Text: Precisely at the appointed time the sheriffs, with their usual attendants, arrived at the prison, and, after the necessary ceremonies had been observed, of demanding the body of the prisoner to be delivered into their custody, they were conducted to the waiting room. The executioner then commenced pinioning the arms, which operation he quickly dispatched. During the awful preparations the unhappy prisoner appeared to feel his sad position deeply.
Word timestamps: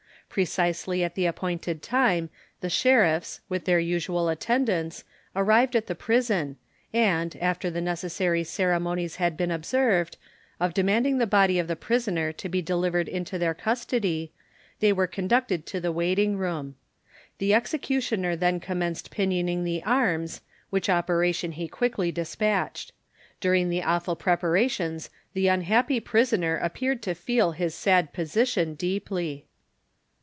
Precisely 0.33 1.03
at 1.03 1.15
the 1.15 1.25
appointed 1.25 1.81
time 1.83 2.29
the 2.61 2.69
sheriffs, 2.69 3.41
with 3.49 3.65
their 3.65 3.81
usual 3.81 4.29
attendants, 4.29 5.03
arrived 5.35 5.75
at 5.75 5.87
the 5.87 5.93
prison, 5.93 6.55
and, 6.93 7.35
after 7.41 7.69
the 7.69 7.81
necessary 7.81 8.41
ceremonies 8.41 9.17
had 9.17 9.35
been 9.35 9.51
observed, 9.51 10.15
of 10.57 10.73
demanding 10.73 11.17
the 11.17 11.27
body 11.27 11.59
of 11.59 11.67
the 11.67 11.75
prisoner 11.75 12.31
to 12.31 12.47
be 12.47 12.61
delivered 12.61 13.09
into 13.09 13.37
their 13.37 13.53
custody, 13.53 14.31
they 14.79 14.93
were 14.93 15.05
conducted 15.05 15.65
to 15.65 15.81
the 15.81 15.91
waiting 15.91 16.37
room. 16.37 16.75
The 17.39 17.53
executioner 17.53 18.37
then 18.37 18.61
commenced 18.61 19.11
pinioning 19.11 19.65
the 19.65 19.83
arms, 19.83 20.39
which 20.69 20.87
operation 20.89 21.51
he 21.51 21.67
quickly 21.67 22.09
dispatched. 22.09 22.93
During 23.41 23.67
the 23.69 23.83
awful 23.83 24.15
preparations 24.15 25.09
the 25.33 25.49
unhappy 25.49 25.99
prisoner 25.99 26.55
appeared 26.55 27.01
to 27.01 27.15
feel 27.15 27.51
his 27.51 27.75
sad 27.75 28.13
position 28.13 28.75
deeply. 28.75 29.47